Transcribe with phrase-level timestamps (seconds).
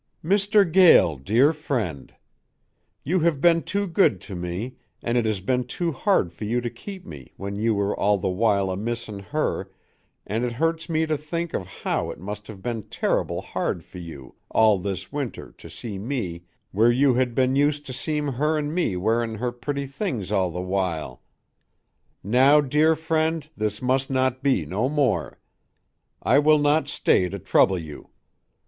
[0.23, 2.15] Mister Gael, dere frend,
[3.03, 6.59] You have ben too good to me an it has ben too hard for you
[6.59, 9.69] to keep me when you were all the wile amissin her
[10.25, 13.99] an it hurts me to think of how it must have ben terrible hard for
[13.99, 18.57] you all this winter to see me where you had ben ust to seem her
[18.57, 21.21] an me wearin her pretty things all the wile.
[22.23, 25.37] Now dere frend this must not be no more.
[26.23, 28.09] I will not stay to trouble you.